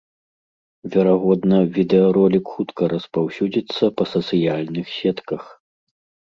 [0.93, 5.43] Верагодна, відэаролік хутка распаўсюдзіцца па сацыяльных сетках.